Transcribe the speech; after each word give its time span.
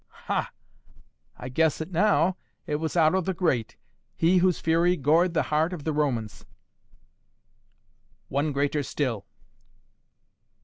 "Ha! 0.25 0.51
I 1.37 1.49
guess 1.49 1.79
it 1.79 1.91
now! 1.91 2.35
It 2.65 2.77
was 2.77 2.95
Otto 2.95 3.21
the 3.21 3.35
Great, 3.35 3.77
he 4.15 4.39
whose 4.39 4.57
fury 4.57 4.97
gored 4.97 5.35
the 5.35 5.43
heart 5.53 5.73
of 5.73 5.83
the 5.83 5.93
Romans." 5.93 6.43
"One 8.27 8.51
greater 8.51 8.81
still." 8.81 9.27